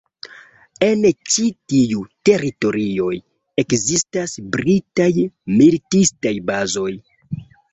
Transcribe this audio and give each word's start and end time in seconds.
En 0.85 1.03
ĉi 1.33 1.43
tiuj 1.73 1.99
teritorioj 2.29 3.11
ekzistas 3.65 4.35
britaj 4.57 5.11
militistaj 5.61 6.35
bazoj. 6.51 6.91